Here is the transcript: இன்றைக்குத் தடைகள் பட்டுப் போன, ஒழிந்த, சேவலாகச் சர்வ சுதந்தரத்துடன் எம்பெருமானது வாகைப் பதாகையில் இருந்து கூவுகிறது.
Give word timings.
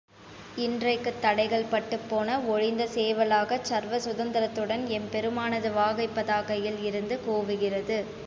இன்றைக்குத் 0.57 1.19
தடைகள் 1.21 1.67
பட்டுப் 1.69 2.07
போன, 2.09 2.39
ஒழிந்த, 2.45 2.87
சேவலாகச் 2.95 3.61
சர்வ 3.61 3.99
சுதந்தரத்துடன் 3.99 4.85
எம்பெருமானது 4.97 5.71
வாகைப் 5.71 6.15
பதாகையில் 6.17 6.83
இருந்து 6.83 7.19
கூவுகிறது. 7.27 7.99